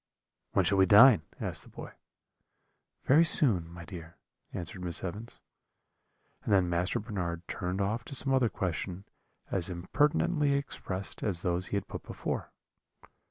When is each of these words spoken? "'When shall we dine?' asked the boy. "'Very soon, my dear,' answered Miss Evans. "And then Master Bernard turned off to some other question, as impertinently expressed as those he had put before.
"'When 0.53 0.65
shall 0.65 0.79
we 0.79 0.87
dine?' 0.87 1.21
asked 1.39 1.61
the 1.61 1.69
boy. 1.69 1.91
"'Very 3.05 3.23
soon, 3.23 3.69
my 3.71 3.85
dear,' 3.85 4.17
answered 4.51 4.81
Miss 4.83 5.03
Evans. 5.03 5.41
"And 6.43 6.51
then 6.51 6.67
Master 6.67 6.97
Bernard 6.99 7.47
turned 7.47 7.81
off 7.81 8.03
to 8.05 8.15
some 8.15 8.33
other 8.33 8.49
question, 8.49 9.03
as 9.51 9.69
impertinently 9.69 10.53
expressed 10.53 11.21
as 11.21 11.43
those 11.43 11.67
he 11.67 11.77
had 11.77 11.87
put 11.87 12.01
before. 12.01 12.51